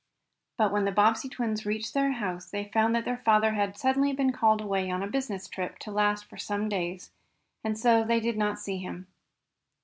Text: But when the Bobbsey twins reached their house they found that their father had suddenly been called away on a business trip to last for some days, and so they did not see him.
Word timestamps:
But 0.57 0.71
when 0.71 0.85
the 0.85 0.91
Bobbsey 0.91 1.29
twins 1.29 1.63
reached 1.63 1.93
their 1.93 2.13
house 2.13 2.49
they 2.49 2.63
found 2.73 2.95
that 2.95 3.05
their 3.05 3.19
father 3.19 3.51
had 3.51 3.77
suddenly 3.77 4.11
been 4.13 4.31
called 4.31 4.59
away 4.59 4.89
on 4.89 5.03
a 5.03 5.07
business 5.07 5.47
trip 5.47 5.77
to 5.77 5.91
last 5.91 6.25
for 6.25 6.39
some 6.39 6.67
days, 6.67 7.11
and 7.63 7.77
so 7.77 8.03
they 8.03 8.19
did 8.19 8.35
not 8.35 8.57
see 8.57 8.77
him. 8.79 9.05